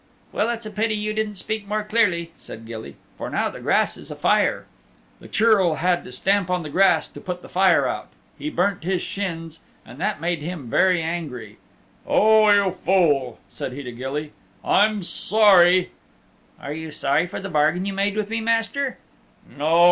[0.31, 3.97] "Well, it's a pity you didn't speak more clearly," said Gilly, "for now the grass
[3.97, 4.65] is a fire."
[5.19, 8.09] The Churl bad to stamp on the grass to put the fire out.
[8.35, 11.59] He burnt his shins, and that made him very angry.
[12.07, 14.31] "O you fool," said he to Gilly,
[14.65, 15.91] "I'm sorry"
[16.59, 18.97] "Are you sorry for the bargain you made with me, Master?"
[19.55, 19.79] "No.